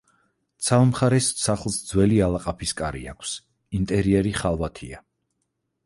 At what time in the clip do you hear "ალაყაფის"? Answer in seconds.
2.29-2.75